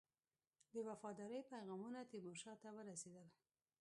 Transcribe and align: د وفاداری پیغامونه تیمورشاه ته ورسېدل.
د 0.73 0.75
وفاداری 0.87 1.47
پیغامونه 1.51 1.99
تیمورشاه 2.11 2.55
ته 2.63 2.69
ورسېدل. 2.75 3.27